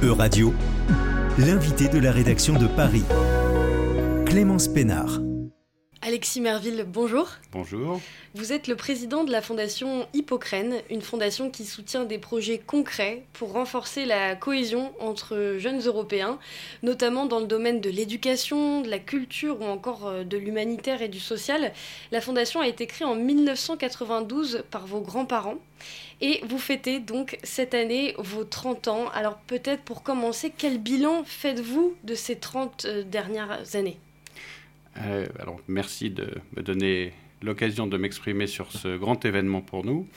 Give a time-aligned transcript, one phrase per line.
[0.00, 0.54] E-Radio,
[1.38, 3.02] l'invité de la rédaction de Paris,
[4.26, 5.27] Clémence Pénard.
[6.08, 7.28] Alexis Merville, bonjour.
[7.52, 8.00] Bonjour.
[8.34, 13.24] Vous êtes le président de la fondation Hippocrène, une fondation qui soutient des projets concrets
[13.34, 16.38] pour renforcer la cohésion entre jeunes Européens,
[16.82, 21.08] notamment dans le domaine de l'éducation, de la culture ou encore euh, de l'humanitaire et
[21.08, 21.74] du social.
[22.10, 25.58] La fondation a été créée en 1992 par vos grands-parents
[26.22, 29.08] et vous fêtez donc cette année vos 30 ans.
[29.12, 33.98] Alors peut-être pour commencer, quel bilan faites-vous de ces 30 euh, dernières années?
[35.00, 35.26] Euh,
[35.68, 37.12] merci de me donner
[37.42, 40.08] l'occasion de m'exprimer sur ce grand événement pour nous.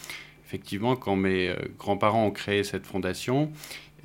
[0.45, 3.51] Effectivement, quand mes euh, grands-parents ont créé cette fondation,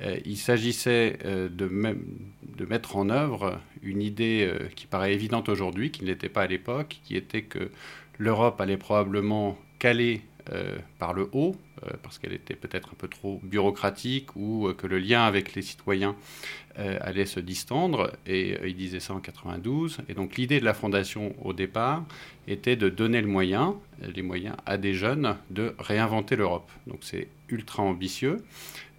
[0.01, 6.03] euh, il s'agissait de, de, mettre en œuvre une idée qui paraît évidente aujourd'hui, qui
[6.03, 7.71] ne l'était pas à l'époque, qui était que
[8.19, 10.21] l'Europe allait probablement caler
[10.99, 11.55] par le haut,
[12.03, 16.15] parce qu'elle était peut-être un peu trop bureaucratique, ou que le lien avec les citoyens
[16.79, 19.97] euh, allait se distendre, et euh, il disait ça en 92.
[20.09, 22.05] Et donc l'idée de la fondation au départ
[22.47, 23.73] était de donner les moyens
[24.67, 26.69] à des jeunes de réinventer l'Europe.
[26.85, 28.37] Donc c'est ultra ambitieux.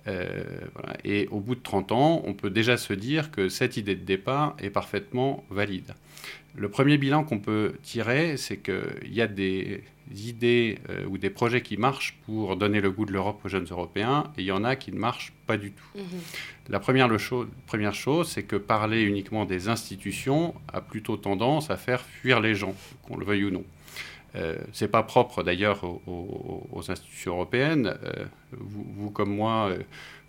[0.09, 0.43] Euh,
[1.05, 4.05] et au bout de 30 ans, on peut déjà se dire que cette idée de
[4.05, 5.95] départ est parfaitement valide.
[6.59, 11.31] Le premier bilan qu'on peut tirer, c'est qu'il y a des idées euh, ou des
[11.31, 14.53] projets qui marchent pour donner le goût de l'Europe aux jeunes Européens, et il y
[14.53, 15.99] en a qui ne marchent pas du tout.
[15.99, 16.21] Mhm.
[16.69, 17.09] La première,
[17.67, 22.55] première chose, c'est que parler uniquement des institutions a plutôt tendance à faire fuir les
[22.55, 23.65] gens, qu'on le veuille ou non.
[24.37, 27.97] Euh, c'est pas propre d'ailleurs aux, institutions européennes.
[28.05, 29.71] Euh, vous, comme moi,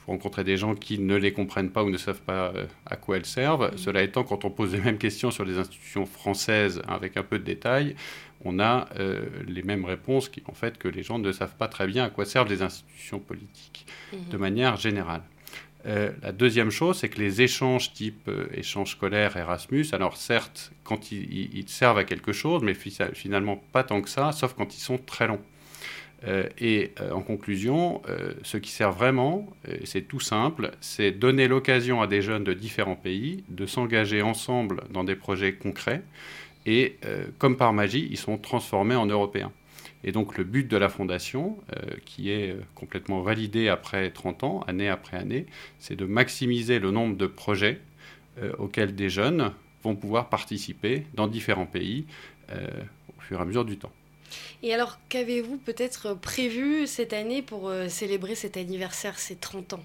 [0.09, 2.65] euh, vous rencontrez des gens qui ne les comprennent pas ou ne savent pas euh,
[2.85, 3.71] à quoi elles servent.
[3.77, 7.39] Cela étant, quand on pose les mêmes questions sur les institutions françaises avec un peu
[7.39, 7.95] de détail,
[8.45, 8.87] on a
[9.47, 12.09] les mêmes réponses qui, en fait, que les gens ne savent pas très bien à
[12.09, 14.41] quoi servent les institutions politiques, de mhm.
[14.41, 15.23] manière générale.
[15.85, 20.71] Euh, la deuxième chose, c'est que les échanges type euh, échange scolaire Erasmus, alors certes,
[20.83, 22.73] quand ils, servent à quelque chose, mais
[23.14, 25.41] finalement pas tant que ça, sauf quand ils sont très longs.
[26.27, 28.02] Euh, et en conclusion,
[28.43, 29.47] ce qui sert vraiment,
[29.85, 34.83] c'est tout simple, c'est donner l'occasion à des jeunes de différents pays de s'engager ensemble
[34.91, 36.02] dans des projets concrets.
[36.65, 36.97] Et
[37.37, 39.52] comme par magie, ils sont transformés en Européens.
[40.03, 44.43] Et donc le but de la fondation, euh, qui est euh, complètement validé après 30
[44.43, 45.45] ans, année après année,
[45.77, 47.81] c'est de maximiser le nombre de projets
[48.41, 49.52] euh, auxquels des jeunes
[49.83, 52.05] vont pouvoir participer dans différents pays
[52.52, 53.91] au fur et à mesure du temps.
[54.63, 59.83] Et alors, qu'avez-vous peut-être prévu cette année pour célébrer cet anniversaire, ces 30 ans?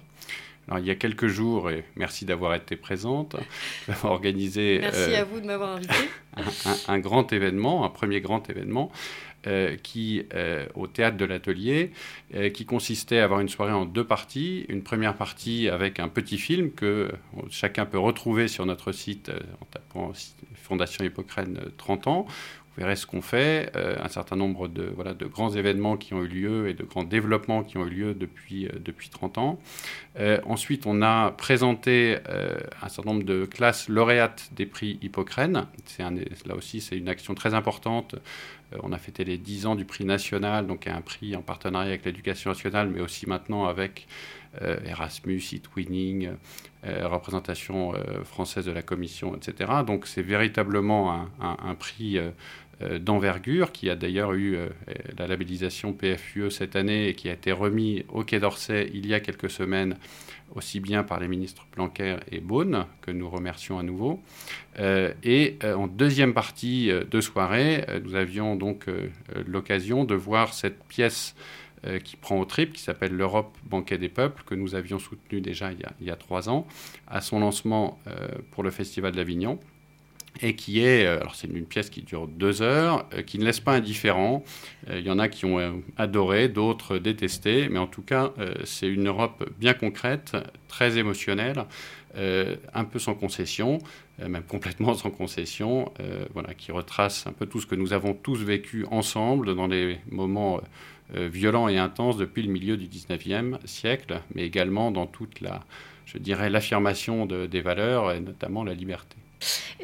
[0.67, 3.35] Alors, il y a quelques jours, et merci d'avoir été présente,
[3.87, 4.79] d'avoir organisé.
[4.81, 5.93] Merci à vous de m'avoir invité.
[6.87, 8.91] un, grand événement, un premier grand événement,
[9.45, 11.91] euh, qui, euh, au théâtre de l'atelier,
[12.33, 14.65] euh, qui consistait à avoir une soirée en deux parties.
[14.69, 17.11] Une première partie avec un petit film que
[17.51, 19.29] chacun peut retrouver sur notre site
[19.61, 20.13] en tapant
[20.55, 22.25] Fondation Hippocrène 30 ans,
[22.77, 26.27] verrez ce qu'on fait, un certain nombre de, voilà, de grands événements qui ont eu
[26.27, 29.59] lieu et de grands développements qui ont eu lieu depuis, depuis 30 ans.
[30.45, 32.17] ensuite, on a présenté
[32.81, 35.67] un certain nombre de classes lauréates des prix Hippocrène.
[36.45, 38.15] là aussi, c'est une action très importante
[38.73, 41.89] euh, on a fêté les 10 ans du prix national, donc un prix en partenariat
[41.89, 44.07] avec l'éducation nationale, mais aussi maintenant avec
[44.61, 46.31] euh, Erasmus, e-twinning,
[46.85, 47.93] euh, représentation
[48.23, 49.71] française de la commission, etc.
[49.85, 52.19] Donc c'est véritablement un, prix
[52.99, 54.57] d'envergure qui a d'ailleurs eu
[55.17, 59.13] la labellisation PFUE cette année et qui a été remis au Quai d'Orsay il y
[59.13, 59.95] a quelques semaines
[60.53, 64.21] aussi bien par les ministres Blanquer et Beaune, que nous remercions à nouveau.
[64.79, 68.85] Euh, et euh, en deuxième partie euh, de soirée, nous avions donc
[69.47, 71.35] l'occasion de voir cette pièce
[72.03, 75.71] qui prend au trip, qui s'appelle L'Europe Banquet des Peuples, que nous avions soutenu déjà
[75.71, 76.65] il y a, il y a trois ans,
[77.07, 77.99] à son lancement
[78.49, 79.59] pour le Festival d'Avignon
[80.41, 83.45] et qui est, euh, alors c'est une pièce qui dure deux heures, euh, qui ne
[83.45, 84.43] laisse pas indifférent.
[84.89, 88.87] Euh, il y en a qui ont adoré, d'autres détesté, mais en tout cas, c'est
[88.87, 90.35] une Europe bien concrète,
[90.67, 91.65] très émotionnelle,
[92.15, 93.79] un peu sans concession,
[94.19, 95.91] même complètement sans concession,
[96.33, 99.99] voilà, qui retrace un peu tout ce que nous avons tous vécu ensemble dans les
[100.09, 100.61] moments
[101.13, 105.63] violents et intenses depuis le milieu du 19e siècle, mais également dans toute la,
[106.05, 109.17] je dirais, l'affirmation de, des valeurs, et notamment la liberté.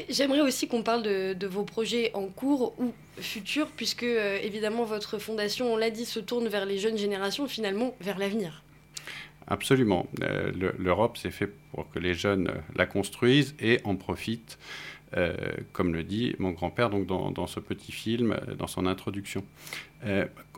[0.10, 5.20] J'aimerais aussi qu'on parle de, vos projets en cours ou futurs, puisque euh, évidemment votre
[5.20, 8.64] fondation, on l'a dit, se tourne vers les jeunes générations, finalement vers l'avenir.
[9.48, 10.08] Absolument.
[10.24, 14.58] Euh, L'Europe, c'est fait pour que les jeunes euh, la construisent et en profitent,
[15.74, 19.44] comme le dit mon grand-père donc dans, ce petit film, dans son introduction.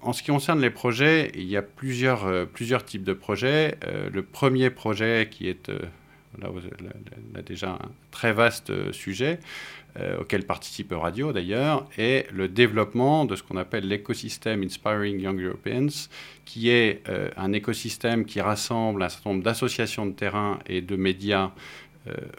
[0.04, 3.75] en ce qui concerne les projets, il y a plusieurs, plusieurs types de projets.
[4.13, 5.72] le premier projet qui est
[6.41, 6.50] là,
[7.33, 9.39] là, déjà un très vaste sujet
[10.19, 16.09] auquel participe Radio d'ailleurs, et le développement de ce qu'on appelle l'écosystème Inspiring Young Europeans,
[16.45, 17.03] qui est
[17.38, 21.51] un écosystème qui rassemble un certain nombre d'associations de terrain et de médias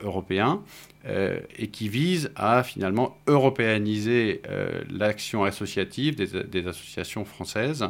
[0.02, 0.62] européens
[1.06, 7.86] euh, et qui vise à finalement européaniser euh, l'action associative des, associations françaises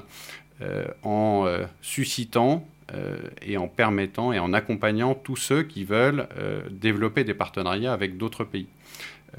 [0.62, 1.46] euh, en
[1.80, 2.66] suscitant
[3.42, 6.28] et en permettant et en accompagnant tous ceux qui veulent
[6.70, 8.68] développer des partenariats avec d'autres pays.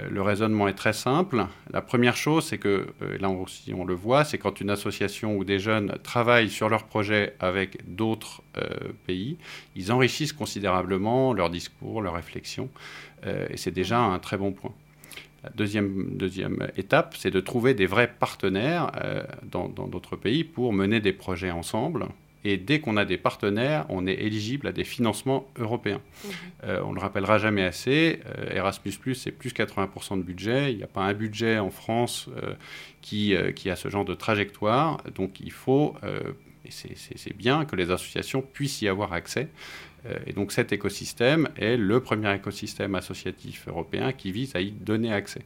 [0.10, 1.46] Le raisonnement est très simple.
[1.72, 2.88] La première chose, c'est que,
[3.20, 6.86] là aussi on le voit, c'est quand une association ou des jeunes travaillent sur leur
[6.86, 8.42] projet avec d'autres
[9.06, 9.38] pays,
[9.76, 12.70] ils enrichissent considérablement leur discours, leurs réflexions.
[13.26, 14.74] Euh, et c'est déjà un très bon point.
[15.44, 16.18] La deuxième,
[16.76, 21.52] étape, c'est de trouver des vrais partenaires euh, dans d'autres pays pour mener des projets
[21.52, 22.08] ensemble.
[22.46, 26.00] Et dès qu'on a des partenaires, on est éligible à des financements européens.
[26.24, 26.32] Mhm.
[26.64, 28.20] Euh, on ne le rappellera jamais assez,
[28.52, 30.72] Erasmus, c'est plus 80% de budget.
[30.72, 32.30] Il n'y a pas un budget en France
[33.02, 35.04] qui, qui, a ce genre de trajectoire.
[35.16, 35.96] Donc il faut,
[36.66, 39.50] et c'est bien que les associations puissent y avoir accès.
[40.06, 44.72] Euh, et donc cet écosystème est le premier écosystème associatif européen qui vise à y
[44.72, 45.42] donner accès.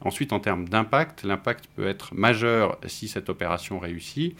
[0.00, 4.36] Ensuite, en termes d'impact, l'impact peut être majeur si cette opération réussit.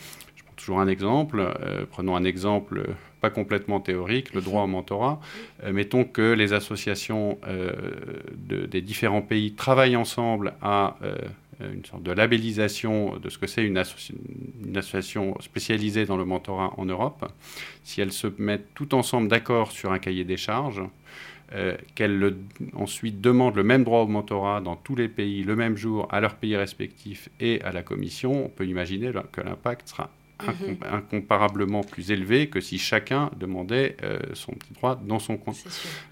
[0.56, 1.40] Toujours un exemple.
[1.40, 2.84] Euh, prenons un exemple
[3.20, 5.20] pas complètement théorique, le droit au mentorat.
[5.62, 7.38] Euh, mettons que les associations
[8.36, 10.96] des différents pays travaillent ensemble à
[11.60, 16.72] euh, une sorte de labellisation de ce que c'est une, association spécialisée dans le mentorat
[16.76, 17.30] en Europe,
[17.84, 20.82] si elles se mettent tout ensemble d'accord sur un cahier des charges,
[21.52, 22.36] euh, qu'elles
[22.74, 26.20] ensuite demandent le même droit au mentorat dans tous les pays le même jour à
[26.20, 30.10] leurs pays respectifs et à la Commission, on peut imaginer que l'impact sera
[30.42, 30.78] Mhm.
[30.90, 35.54] incomparablement plus élevé que si chacun demandait euh, son petit droit dans son coin.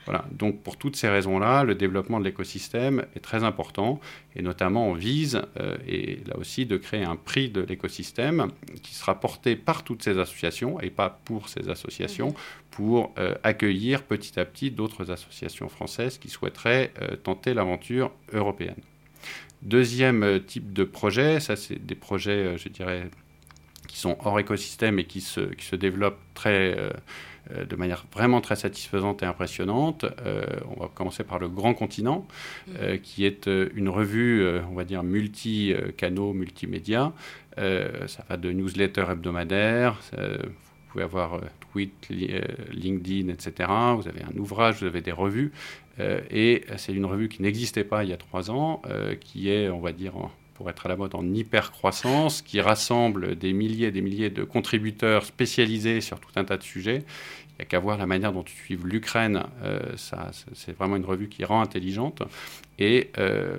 [0.04, 0.24] Voilà.
[0.30, 4.00] Donc pour toutes ces raisons-là, le développement de l'écosystème est très important
[4.36, 8.52] et notamment on vise, euh, et là aussi, de créer un prix de l'écosystème
[8.82, 12.34] qui sera porté par toutes ces associations et pas pour ces associations mhm.
[12.70, 16.92] pour euh, accueillir petit à petit d'autres associations françaises qui souhaiteraient
[17.24, 18.80] tenter l'aventure européenne.
[19.62, 23.08] Deuxième type de projet, ça c'est des projets, je dirais,
[23.92, 26.90] qui sont hors écosystème et qui se, qui se développent très, euh,
[27.54, 30.06] euh, de manière vraiment très satisfaisante et impressionnante.
[30.24, 32.26] Euh, on va commencer par le Grand Continent,
[32.68, 32.96] mmh.
[33.02, 37.12] qui est une revue, on va dire, multi-canaux, multimédia.
[37.58, 40.00] ça va de newsletters hebdomadaires.
[40.16, 40.48] vous
[40.88, 42.08] pouvez avoir tweet,
[42.70, 43.68] LinkedIn, etc.
[43.96, 45.52] Vous avez un ouvrage, vous avez des revues.
[45.98, 48.80] et c'est une revue qui n'existait pas il y a trois ans,
[49.20, 50.14] qui est, on va dire,
[50.54, 54.44] pour être à la mode en hyper-croissance, qui rassemble des milliers et des milliers de
[54.44, 57.04] contributeurs spécialisés sur tout un tas de sujets.
[57.58, 59.42] Il n'y a qu'à voir la manière dont tu suives l'Ukraine.
[59.62, 62.22] Euh, ça, c'est vraiment une revue qui rend intelligente.
[62.78, 63.58] Et euh,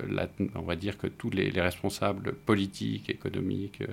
[0.55, 3.83] on va dire que tous les, responsables politiques, économiques,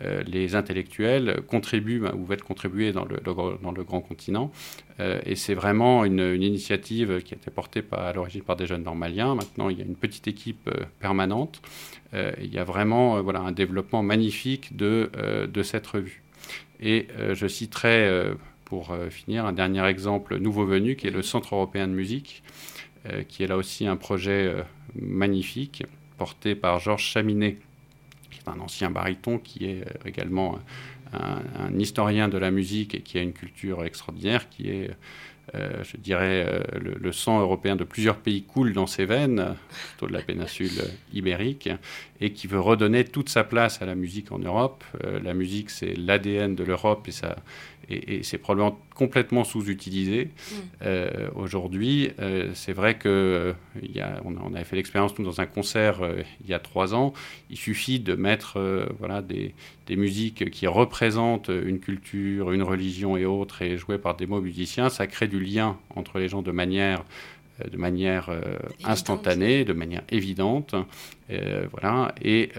[0.00, 4.50] euh, les intellectuels contribuent ou veulent contribuer dans le, dans le grand continent.
[4.98, 9.34] et c'est vraiment une, initiative qui a été portée à l'origine par des jeunes normaliens.
[9.34, 11.60] Maintenant, il y a une petite équipe permanente.
[12.14, 15.10] il y a vraiment voilà, un développement magnifique de,
[15.46, 16.22] de cette revue.
[16.80, 18.34] Et je citerai
[18.72, 22.42] pour euh, finir, un dernier exemple nouveau venu qui est le Centre européen de musique,
[23.04, 24.62] euh, qui est là aussi un projet euh,
[24.94, 25.82] magnifique
[26.16, 27.58] porté par Georges Chaminet,
[28.30, 30.58] qui est un ancien baryton, qui est également
[31.12, 34.90] un, historien de la musique et qui a une culture extraordinaire, qui est,
[35.52, 39.54] je dirais, le, sang européen de plusieurs pays coule dans ses veines,
[39.90, 41.68] plutôt de la péninsule ibérique,
[42.20, 44.84] et qui veut redonner toute sa place à la musique en Europe.
[45.02, 47.36] la musique, c'est l'ADN de l'Europe et ça
[47.88, 50.54] et, c'est probablement complètement sous-utilisé mm.
[50.82, 52.10] euh, aujourd'hui.
[52.20, 56.00] Euh, c'est vrai que euh, y a, on, avait fait l'expérience nous dans un concert
[56.42, 57.12] il y a trois ans.
[57.50, 58.58] Il suffit de mettre
[58.98, 59.54] voilà des,
[59.86, 64.40] des, musiques qui représentent une culture, une religion et autres, et jouées par des mots
[64.40, 64.88] musiciens.
[64.88, 67.04] Ça crée du lien entre les gens de manière
[67.70, 68.40] de manière euh,
[68.84, 70.74] instantanée, de manière évidente.
[71.30, 72.14] Euh, voilà.
[72.22, 72.50] Et,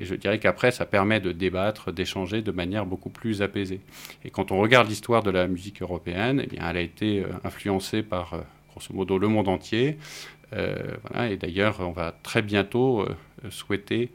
[0.00, 3.80] je dirais qu'après, ça permet de débattre, d'échanger de manière beaucoup plus apaisée.
[4.24, 8.02] Et quand on regarde l'histoire de la musique européenne, eh bien, elle a été influencée
[8.02, 9.98] par, grosso modo, le monde entier.
[10.50, 11.30] voilà.
[11.30, 13.06] Et d'ailleurs, on va très bientôt
[13.50, 14.10] souhaiter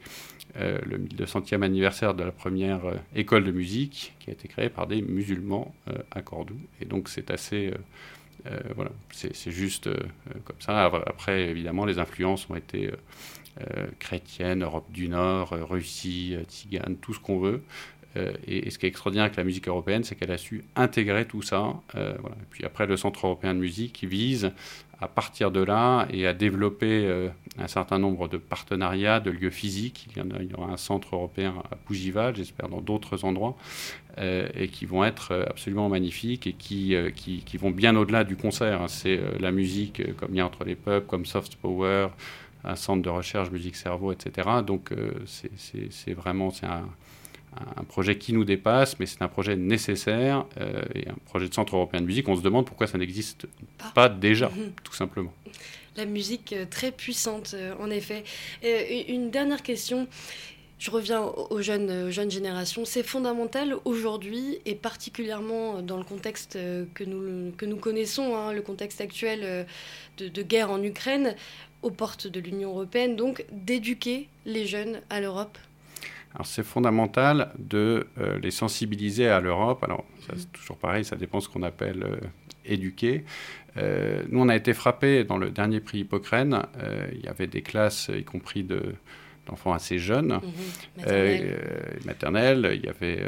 [0.56, 2.80] le 1200e anniversaire de la première
[3.14, 5.72] école de musique qui a été créée par des musulmans
[6.10, 6.60] à Cordoue.
[6.80, 7.78] Et donc, c'est assez euh,
[8.74, 9.96] voilà, c'est juste euh,
[10.44, 10.84] comme ça.
[10.84, 12.90] Après, évidemment, les influences ont été
[13.60, 17.62] euh, chrétiennes, Europe du Nord, Russie, tzigane, tout ce qu'on veut.
[18.16, 21.42] Et, ce qui est extraordinaire avec la musique européenne, c'est qu'elle a su intégrer tout
[21.42, 21.74] ça.
[21.96, 24.52] Et puis après, le Centre européen de musique qui vise
[25.00, 29.50] à partir de là et à développer euh, un certain nombre de partenariats, de lieux
[29.50, 30.08] physiques.
[30.10, 33.56] Il y, en aura un centre européen à Bougival, j'espère dans d'autres endroits,
[34.18, 36.96] euh, et qui vont être euh, absolument magnifiques et qui,
[37.58, 38.82] vont bien au-delà du concert.
[38.82, 38.88] Hein.
[38.88, 42.08] C'est la musique comme a entre les pubs, comme Soft Power,
[42.64, 44.48] un centre de recherche musique cerveau, etc.
[44.66, 44.90] Donc
[45.26, 46.88] c'est vraiment c'est un,
[47.76, 51.54] un projet qui nous dépasse, mais c'est un projet nécessaire euh, et un projet de
[51.54, 52.28] centre européen de musique.
[52.28, 53.46] On se demande pourquoi ça n'existe
[53.94, 54.08] pas.
[54.08, 54.72] déjà, mhm.
[54.82, 55.32] tout simplement.
[55.96, 58.24] La musique euh, très puissante, euh, en effet.
[59.08, 60.08] une dernière question.
[60.78, 62.84] Je reviens aux jeunes, aux jeunes générations.
[62.84, 66.56] C'est fondamental aujourd'hui et particulièrement dans le contexte
[66.94, 69.66] que nous, que nous connaissons, hein, le contexte actuel
[70.18, 71.34] de, de guerre en Ukraine,
[71.82, 75.58] aux portes de l'Union européenne, donc d'éduquer les jeunes à l'Europe
[76.34, 79.82] alors c'est fondamental de euh, les sensibiliser à l'Europe.
[79.82, 82.16] Alors c'est toujours pareil, ça dépend de ce qu'on appelle euh,
[82.64, 83.24] éduquer.
[83.76, 86.62] Euh, nous, on a été frappés dans le dernier prix Hippocrène.
[87.12, 88.82] il y avait des classes, y compris de,
[89.46, 92.04] d'enfants assez jeunes, mhm.
[92.04, 92.72] maternelles.
[92.74, 93.22] Il y avait,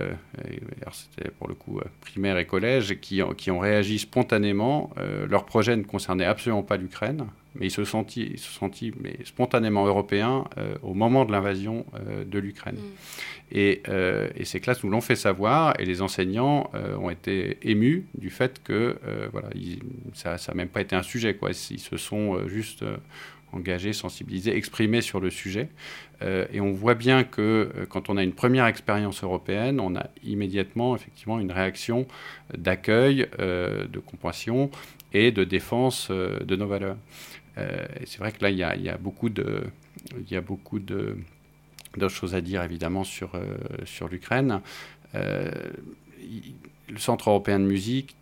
[0.93, 4.91] c'était pour le coup primaire et collège, qui, qui ont réagi spontanément.
[5.29, 9.87] leur projet ne concernait absolument pas l'Ukraine mais ils se sont se sentis mais spontanément
[9.87, 12.77] européens euh, au moment de l'invasion euh, de l'Ukraine.
[12.77, 13.53] Mm.
[13.53, 18.07] Et, euh, et, ces classes nous l'ont fait savoir, et les enseignants ont été émus
[18.17, 18.97] du fait que
[19.33, 19.49] voilà,
[20.15, 21.35] ça n'a même pas été un sujet.
[21.35, 21.51] Quoi.
[21.71, 22.85] Ils se sont juste
[23.53, 25.69] engagés, sensibilisés, exprimés sur le sujet.
[26.23, 30.95] et on voit bien que quand on a une première expérience européenne, on a immédiatement
[30.95, 32.07] effectivement une réaction
[32.57, 34.71] d'accueil, de compassion
[35.13, 36.97] et de défense de nos valeurs.
[37.59, 39.29] Euh, c'est vrai que là, il y a, beaucoup
[40.79, 43.57] d'autres choses à dire évidemment sur, euh,
[44.11, 44.61] l'Ukraine.
[45.15, 45.51] Euh,
[46.89, 48.17] le Centre européen de musique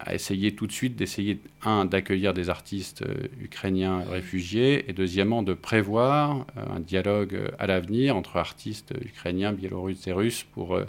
[0.00, 3.04] a essayé tout de suite d'essayer, un, d'accueillir des artistes
[3.40, 10.12] ukrainiens réfugiés, et deuxièmement, de prévoir un dialogue à l'avenir entre artistes ukrainiens, biélorusses et
[10.12, 10.80] russes pour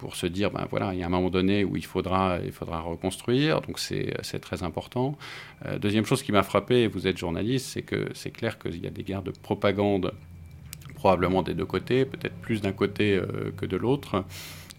[0.00, 2.52] pour se dire, ben voilà, il y a un moment donné où il faudra, il
[2.52, 5.18] faudra reconstruire, donc c'est très important.
[5.66, 8.86] Euh, deuxième chose qui m'a frappé, vous êtes journaliste, c'est que c'est clair qu'il y
[8.86, 10.14] a des guerres de propagande,
[10.94, 14.24] probablement des deux côtés, peut-être plus d'un côté euh, que de l'autre,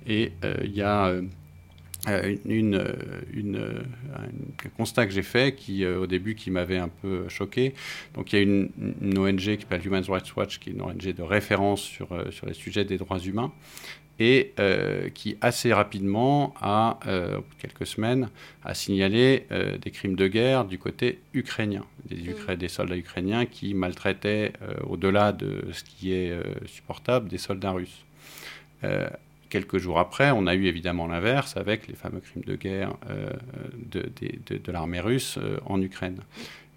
[0.07, 1.13] et euh, il y a
[2.07, 2.25] un
[4.75, 7.75] constat que j'ai fait qui, au début, qui m'avait un peu choqué.
[8.15, 10.81] Donc, il y a une, une ONG qui s'appelle Human Rights Watch, qui est une
[10.81, 13.51] ONG de référence sur, sur les sujets des droits humains,
[14.21, 18.29] et euh, qui assez rapidement, a, euh, au bout de quelques semaines,
[18.63, 22.55] a signalé euh, des crimes de guerre du côté ukrainien, des, mm.
[22.55, 26.31] des soldats ukrainiens qui maltraitaient, au-delà de ce qui est
[26.67, 28.05] supportable, des soldats russes.
[29.49, 32.93] quelques jours après, on a eu évidemment l'inverse avec les fameux crimes de guerre
[33.91, 34.11] de,
[34.47, 36.19] de, de l'armée russe en Ukraine.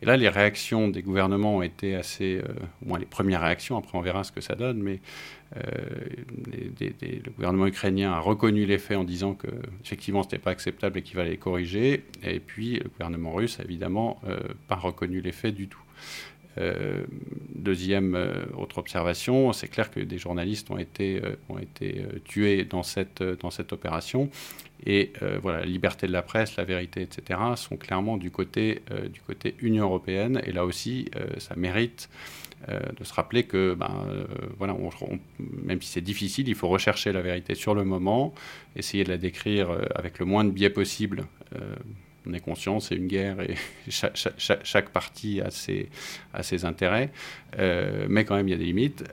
[0.03, 2.43] Et là, les réactions des gouvernements ont été assez,
[2.83, 5.01] au moins les premières réactions, après on verra ce que ça donne, mais
[5.57, 5.61] euh,
[6.51, 9.47] le gouvernement ukrainien a reconnu les faits en disant que
[9.85, 12.05] effectivement ce n'était pas acceptable et qu'il fallait les corriger.
[12.23, 15.81] Et puis le gouvernement russe a évidemment euh, pas reconnu les faits du tout.
[16.59, 17.05] Euh,
[17.55, 18.17] deuxième
[18.57, 23.51] autre observation, c'est clair que des journalistes ont été, ont été tués dans cette, dans
[23.51, 24.31] cette opération.
[24.87, 29.21] Et voilà, la liberté de la presse, la vérité, etc., sont clairement du côté, du
[29.21, 30.43] côté Union européenne.
[30.45, 31.09] Et là aussi,
[31.39, 32.11] ça mérite
[32.71, 34.25] euh, de se rappeler que, ben, euh,
[34.59, 34.75] voilà,
[35.39, 38.33] même si c'est difficile, il faut rechercher la vérité sur le moment,
[38.75, 41.27] essayer de la décrire euh, avec le moins de biais possible
[42.27, 43.55] on est conscient, c'est une guerre et
[43.89, 47.11] chaque, partie a ses, intérêts,
[48.09, 49.05] mais quand même il y a des limites.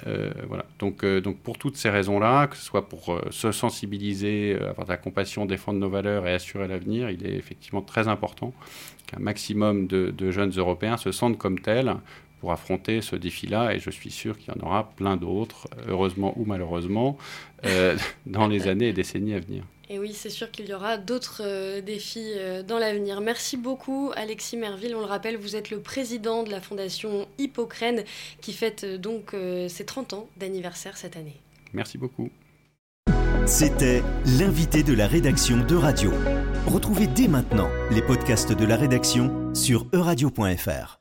[0.48, 0.66] voilà.
[0.80, 4.98] donc, donc pour toutes ces raisons-là, que ce soit pour se sensibiliser, avoir de la
[4.98, 8.54] compassion, défendre nos valeurs et assurer l'avenir, il est effectivement très important
[9.08, 11.96] qu'un maximum de, de, jeunes Européens se sentent comme tels
[12.42, 16.34] pour affronter ce défi-là, et je suis sûr qu'il y en aura plein d'autres, heureusement
[16.38, 17.18] ou malheureusement,
[17.66, 19.64] euh, dans les années et décennies à venir.
[19.94, 23.20] Et oui, c'est sûr qu'il y aura d'autres euh, défis euh, dans l'avenir.
[23.20, 24.96] Merci beaucoup, Alexis Merville.
[24.96, 28.06] On le rappelle, vous êtes le président de la fondation Hippocrène,
[28.40, 29.36] qui fête donc
[29.68, 31.36] ses 30 ans d'anniversaire cette année.
[31.74, 32.30] Merci beaucoup.
[33.46, 34.02] C'était
[34.40, 36.14] l'invité de la rédaction de Radio.
[36.68, 41.01] Retrouvez dès maintenant les podcasts de la rédaction sur euradio.fr.